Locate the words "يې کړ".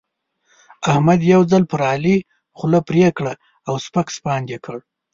4.53-4.77